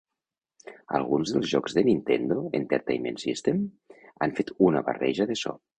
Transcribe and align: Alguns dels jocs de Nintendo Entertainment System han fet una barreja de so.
Alguns 0.99 1.33
dels 1.35 1.51
jocs 1.51 1.77
de 1.79 1.83
Nintendo 1.89 2.39
Entertainment 2.63 3.23
System 3.27 3.65
han 4.27 4.39
fet 4.41 4.55
una 4.71 4.87
barreja 4.93 5.33
de 5.35 5.41
so. 5.47 5.61